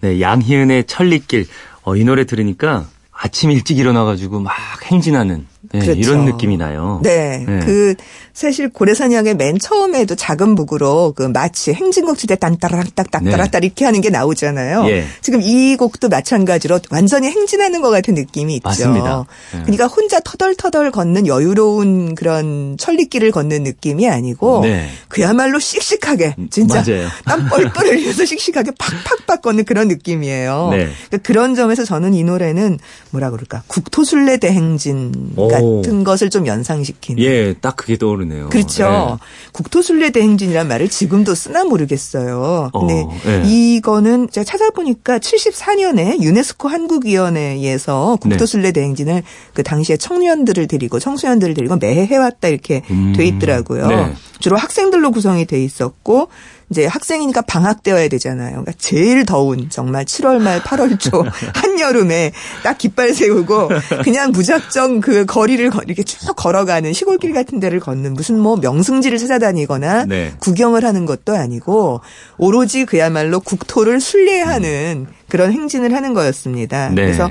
[0.01, 1.47] 네, 양희은의 천리길.
[1.83, 4.53] 어, 이 노래 들으니까 아침 일찍 일어나가지고 막
[4.85, 5.99] 행진하는 네, 그렇죠.
[5.99, 7.01] 이런 느낌이 나요.
[7.03, 7.43] 네.
[7.45, 7.59] 네.
[7.59, 7.95] 그
[8.33, 13.67] 사실 고래사냥의 맨 처음에도 작은 북으로 그 마치 행진곡 칠때 딴따라락 딱따라딱 네.
[13.67, 14.89] 이렇게 하는 게 나오잖아요.
[14.89, 15.03] 예.
[15.19, 18.69] 지금 이 곡도 마찬가지로 완전히 행진하는 것 같은 느낌이 있죠.
[18.69, 19.25] 맞습니다.
[19.51, 19.59] 네.
[19.63, 24.87] 그러니까 혼자 터덜터덜 걷는 여유로운 그런 천리길을 걷는 느낌이 아니고 네.
[25.09, 27.09] 그야말로 씩씩하게 음, 진짜 맞아요.
[27.25, 30.69] 땀 뻘뻘 흘려서 씩씩하게 팍팍팍 걷는 그런 느낌이에요.
[30.71, 30.87] 네.
[31.09, 32.79] 그러니까 그런 점에서 저는 이 노래는
[33.11, 37.21] 뭐라 그럴까 국토순례 대행진 같은 것을 좀 연상시키는.
[37.21, 38.49] 예, 딱 그게 떠오르는 그러네요.
[38.49, 39.17] 그렇죠.
[39.19, 39.51] 네.
[39.51, 42.69] 국토순례 대 행진이란 말을 지금도 쓰나 모르겠어요.
[42.73, 43.43] 근데 어, 네.
[43.45, 51.77] 이거는 제가 찾아보니까 74년에 유네스코 한국위원회에서 국토순례 대 행진을 그 당시에 청년들을 데리고 청소년들을 데리고
[51.77, 53.88] 매해 해왔다 이렇게 음, 돼 있더라고요.
[53.88, 54.13] 네.
[54.39, 56.29] 주로 학생들로 구성이 돼 있었고
[56.69, 58.49] 이제 학생이니까 방학되어야 되잖아요.
[58.51, 62.32] 그러니까 제일 더운 정말 7월 말 8월 초 한여름에
[62.63, 63.69] 딱 깃발 세우고
[64.03, 70.05] 그냥 무작정 그 거리를 이렇게 쭉 걸어가는 시골길 같은 데를 걷는 무슨 뭐 명승지를 찾아다니거나
[70.05, 70.34] 네.
[70.39, 72.01] 구경을 하는 것도 아니고
[72.38, 76.89] 오로지 그야말로 국토를 순례하는 그런 행진을 하는 거였습니다.
[76.89, 77.03] 네.
[77.03, 77.29] 그래서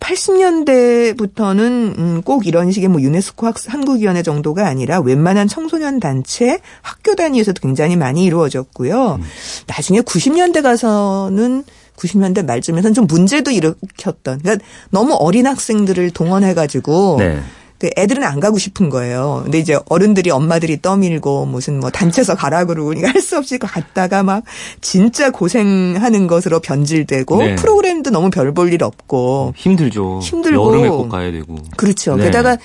[0.00, 7.14] 80년대부터는 음, 꼭 이런 식의 뭐 유네스코 학, 한국위원회 정도가 아니라 웬만한 청소년 단체, 학교
[7.14, 9.18] 단위에서도 굉장히 많이 이루어졌고요.
[9.20, 9.24] 음.
[9.66, 11.64] 나중에 90년대 가서는
[11.96, 14.40] 90년대 말쯤에선 좀 문제도 일으켰던.
[14.40, 17.40] 그러니까 너무 어린 학생들을 동원해가지고 네.
[17.78, 19.42] 그 애들은 안 가고 싶은 거예요.
[19.44, 24.22] 근데 이제 어른들이 엄마들이 떠밀고 무슨 뭐 단체서 가라 그러고 그러니까 할 수 없이 갔다가
[24.22, 24.42] 막
[24.80, 27.54] 진짜 고생하는 것으로 변질되고 네.
[27.56, 30.20] 프로그램도 너무 별 볼 일 없고 힘들죠.
[30.22, 32.16] 힘들고 여름에 꼭 가야 되고 그렇죠.
[32.16, 32.24] 네.
[32.24, 32.56] 게다가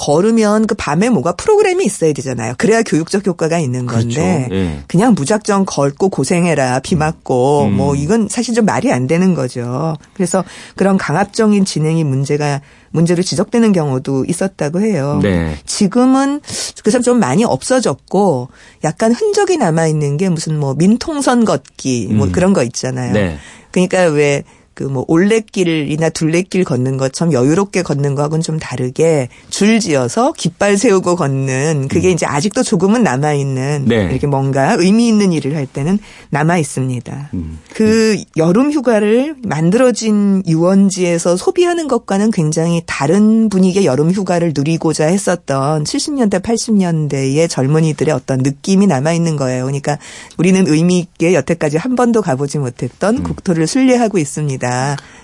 [0.00, 2.54] 걸으면 그 밤에 뭐가 프로그램이 있어야 되잖아요.
[2.56, 4.54] 그래야 교육적 효과가 있는 건데 그렇죠.
[4.54, 4.82] 네.
[4.88, 7.76] 그냥 무작정 걸고 고생해라 비 맞고 음.
[7.76, 9.98] 뭐 이건 사실 좀 말이 안 되는 거죠.
[10.14, 10.42] 그래서
[10.74, 15.20] 그런 강압적인 진행이 문제가 문제로 지적되는 경우도 있었다고 해요.
[15.22, 15.54] 네.
[15.66, 16.40] 지금은
[16.82, 18.48] 그래서 좀 많이 없어졌고
[18.84, 22.32] 약간 흔적이 남아 있는 게 무슨 뭐 민통선 걷기 뭐 음.
[22.32, 23.12] 그런 거 있잖아요.
[23.12, 23.36] 네.
[23.70, 24.44] 그러니까 왜
[24.80, 31.16] 그 뭐 올레길이나 둘레길 걷는 것처럼 여유롭게 걷는 거하고는 좀 다르게 줄 지어서 깃발 세우고
[31.16, 32.12] 걷는 그게 음.
[32.14, 34.08] 이제 아직도 조금은 남아 있는 네.
[34.10, 35.98] 이렇게 뭔가 의미 있는 일을 할 때는
[36.30, 37.30] 남아 있습니다.
[37.34, 37.58] 음.
[37.74, 46.40] 그 여름 휴가를 만들어진 유원지에서 소비하는 것과는 굉장히 다른 분위기의 여름 휴가를 누리고자 했었던 70년대
[46.42, 49.64] 80년대의 젊은이들의 어떤 느낌이 남아 있는 거예요.
[49.64, 49.98] 그러니까
[50.38, 53.22] 우리는 의미 있게 여태까지 한 번도 가보지 못했던 음.
[53.22, 54.69] 국토를 순례하고 있습니다.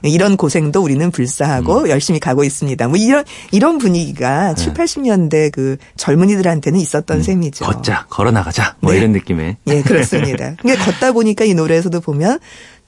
[0.02, 1.88] 이런 고생도 우리는 불사하고 음.
[1.88, 2.88] 열심히 가고 있습니다.
[2.88, 4.62] 뭐 이런 이런 분위기가 네.
[4.62, 7.22] 7, 80년대 그 젊은이들한테는 있었던 음.
[7.22, 7.64] 셈이죠.
[7.64, 8.76] 걷자, 걸어 나가자.
[8.80, 8.98] 뭐 네.
[8.98, 9.56] 이런 느낌의.
[9.66, 10.54] 예, 그렇습니다.
[10.60, 12.38] 그러니까 걷다 보니까 이 노래에서도 보면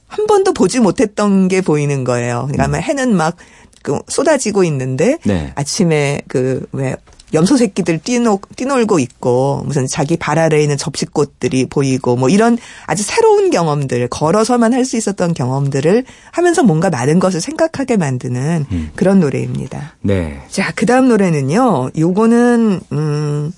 [0.07, 2.47] 한 번도 보지 못했던 게 보이는 거예요.
[2.51, 2.81] 그러니까 음.
[2.81, 5.51] 해는 막그 쏟아지고 있는데 네.
[5.55, 6.95] 아침에 그 왜
[7.33, 13.03] 염소 새끼들 뛰노, 뛰놀고 있고 무슨 자기 발 아래에 있는 접시꽃들이 보이고 뭐 이런 아주
[13.03, 18.89] 새로운 경험들 걸어서만 할 수 있었던 경험들을 하면서 뭔가 많은 것을 생각하게 만드는 음.
[18.95, 19.95] 그런 노래입니다.
[20.01, 20.41] 네.
[20.49, 21.91] 자, 그다음 노래는요.
[21.97, 23.51] 요거는 음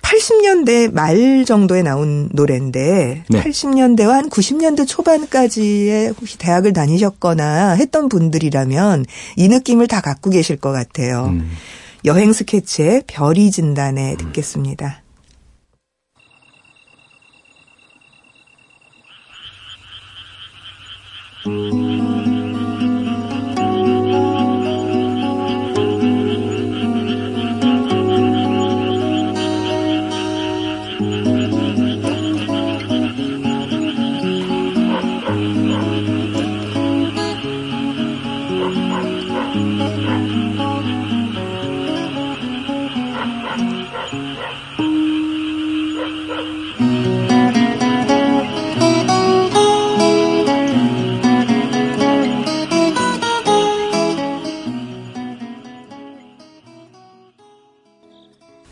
[0.00, 3.42] 80년대 말 정도에 나온 노래인데 네.
[3.42, 9.04] 80년대와 한 90년대 초반까지의 혹시 대학을 다니셨거나 했던 분들이라면
[9.36, 11.26] 이 느낌을 다 갖고 계실 것 같아요.
[11.26, 11.50] 음.
[12.04, 15.02] 여행 스케치의 별이 진단에 듣겠습니다.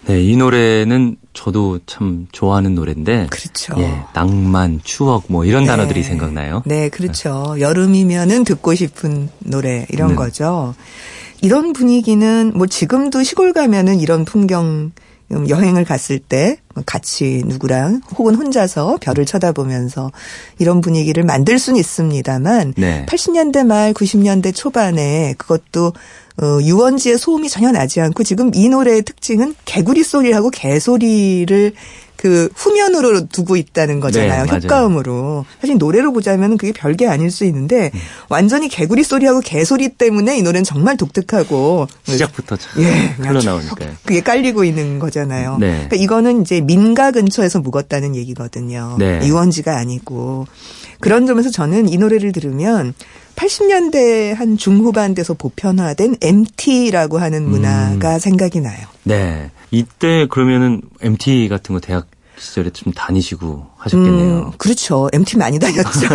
[0.06, 3.26] 네, 이 노래는 저도 참 좋아하는 노래인데.
[3.28, 3.74] 그렇죠.
[3.78, 5.66] 예, 낭만, 추억 뭐 이런 네.
[5.66, 6.62] 단어들이 생각나요.
[6.64, 7.54] 네, 그렇죠.
[7.56, 7.60] 네.
[7.60, 10.14] 여름이면은 듣고 싶은 노래 이런 네.
[10.14, 10.74] 거죠.
[11.42, 14.92] 이런 분위기는 뭐 지금도 시골 가면은 이런 풍경 음,
[15.30, 20.12] 여행을 갔을 때 같이 누구랑 혹은 혼자서 별을 쳐다보면서
[20.58, 23.06] 이런 분위기를 만들 수는 있습니다만 네.
[23.06, 25.92] 80년대 말 90년대 초반에 그것도
[26.42, 31.72] 어, 유원지의 소음이 전혀 나지 않고 지금 이 노래의 특징은 개구리 소리하고 개 소리를
[32.26, 34.46] 그 후면으로 두고 있다는 거잖아요.
[34.46, 35.46] 네, 효과음으로.
[35.60, 38.00] 사실 노래로 보자면 그게 별게 아닐 수 있는데 음.
[38.28, 44.98] 완전히 개구리 소리하고 개소리 때문에 이 노래는 정말 독특하고 시작부터 예, 흘러나오니까 그게 깔리고 있는
[44.98, 45.58] 거잖아요.
[45.60, 45.68] 네.
[45.68, 48.96] 그러니까 이거는 이제 민가 근처에서 묵었다는 얘기거든요.
[48.98, 49.20] 네.
[49.24, 50.48] 유원지가 아니고
[50.98, 52.92] 그런 점에서 저는 이 노래를 들으면
[53.36, 57.50] 80년대 한 중후반 돼서 보편화된 MT라고 하는 음.
[57.50, 58.18] 문화가 음.
[58.18, 58.84] 생각이 나요.
[59.04, 59.52] 네.
[59.70, 64.38] 이때 그러면은 MT 같은 거 대학 시절에 좀 다니시고 하셨겠네요.
[64.38, 65.08] 음, 그렇죠.
[65.12, 66.08] MT 많이 다녔죠.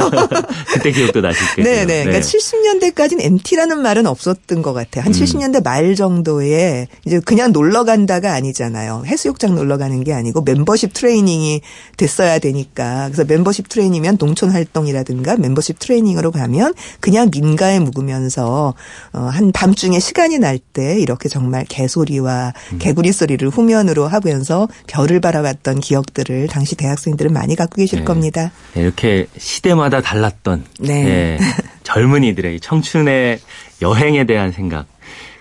[0.73, 1.65] 그때 기억도 나실게요.
[1.65, 1.85] 네네.
[1.85, 2.03] 네.
[2.05, 5.03] 그러니까 70년대까지는 MT라는 말은 없었던 것 같아요.
[5.03, 5.19] 한 음.
[5.19, 9.03] 70년대 말 정도에 이제 그냥 놀러 간다가 아니잖아요.
[9.05, 11.61] 해수욕장 놀러 가는 게 아니고 멤버십 트레이닝이
[11.97, 13.05] 됐어야 되니까.
[13.11, 18.73] 그래서 멤버십 트레이닝이면 농촌 활동이라든가 멤버십 트레이닝으로 가면 그냥 민가에 묵으면서
[19.13, 22.77] 어, 한 밤중에 시간이 날 때 이렇게 정말 개소리와 음.
[22.79, 28.05] 개구리 소리를 후면으로 하면서 별을 바라봤던 기억들을 당시 대학생들은 많이 갖고 계실 네.
[28.05, 28.51] 겁니다.
[28.73, 31.03] 네, 이렇게 시대마다 달랐던 네.
[31.03, 31.39] 네,
[31.83, 33.39] 젊은이들의 청춘의
[33.81, 34.85] 여행에 대한 생각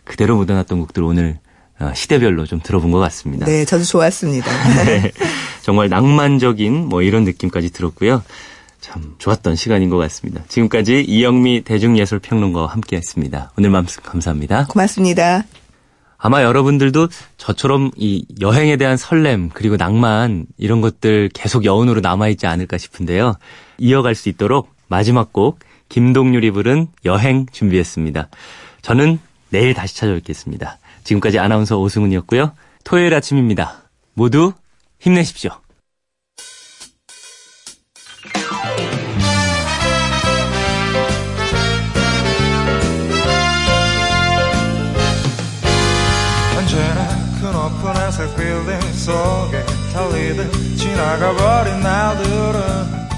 [0.04, 1.38] 그대로 묻어놨던 곡들 오늘
[1.78, 3.46] 어, 시대별로 좀 들어본 것 같습니다.
[3.46, 4.50] 네, 저도 좋았습니다.
[4.84, 5.10] 네,
[5.62, 8.22] 정말 낭만적인 뭐 이런 느낌까지 들었고요.
[8.80, 10.42] 참 좋았던 시간인 것 같습니다.
[10.48, 13.52] 지금까지 이영미 대중예술평론가와 함께했습니다.
[13.58, 14.66] 오늘 말씀 감사합니다.
[14.68, 15.44] 고맙습니다.
[16.22, 22.76] 아마 여러분들도 저처럼 이 여행에 대한 설렘 그리고 낭만 이런 것들 계속 여운으로 남아있지 않을까
[22.76, 23.36] 싶은데요.
[23.78, 28.28] 이어갈 수 있도록 마지막 곡 김동률이 부른 여행 준비했습니다.
[28.82, 30.78] 저는 내일 다시 찾아뵙겠습니다.
[31.04, 32.52] 지금까지 아나운서 오승훈이었고요.
[32.84, 33.82] 토요일 아침입니다.
[34.12, 34.52] 모두
[35.00, 35.59] 힘내십시오.
[49.10, 53.09] 속에 달리듯 지나가버린 날들은